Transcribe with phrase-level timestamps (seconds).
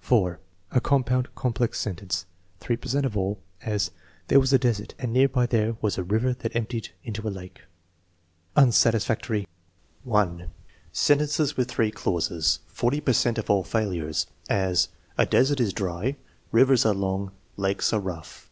[0.00, 0.40] (4)
[0.70, 2.24] A compound, complex sentence
[2.60, 3.90] (3 per cent of all); as:
[4.28, 7.28] "There was a desert, and near by there was a river that emptied into a
[7.28, 7.60] lake."
[8.56, 9.46] Unsatisfactory:
[10.04, 10.50] (1)
[10.92, 16.16] Sentences with three clauses (40 per cent of all failures); as: "A desert is dry,
[16.52, 18.50] rivers are long, lakes are rough."